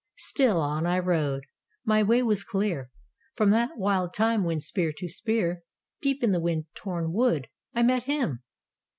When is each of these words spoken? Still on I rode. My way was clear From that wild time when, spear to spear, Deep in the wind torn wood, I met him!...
Still 0.17 0.59
on 0.59 0.87
I 0.87 0.97
rode. 0.97 1.43
My 1.85 2.01
way 2.01 2.23
was 2.23 2.43
clear 2.43 2.89
From 3.35 3.51
that 3.51 3.77
wild 3.77 4.15
time 4.15 4.43
when, 4.43 4.59
spear 4.59 4.91
to 4.97 5.07
spear, 5.07 5.61
Deep 6.01 6.23
in 6.23 6.31
the 6.31 6.39
wind 6.41 6.65
torn 6.73 7.11
wood, 7.13 7.49
I 7.75 7.83
met 7.83 8.05
him!... 8.05 8.41